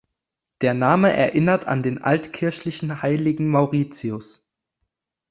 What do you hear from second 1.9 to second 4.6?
altkirchlichen Heiligen Mauritius.